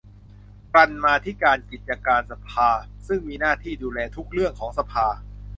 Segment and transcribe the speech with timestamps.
[0.73, 2.69] กรรมาธิการกิจการสภา
[3.07, 5.07] ซึ่งมีหน้าที่ดูแลทุกเรื่องของสภา